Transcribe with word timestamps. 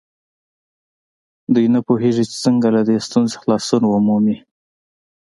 دوی 1.53 1.65
نه 1.75 1.79
پوهېږي 1.87 2.23
چې 2.29 2.35
څنګه 2.45 2.67
له 2.75 2.81
دې 2.87 2.97
ستونزې 3.07 3.35
خلاصون 3.41 3.83
ومومي. 3.87 4.37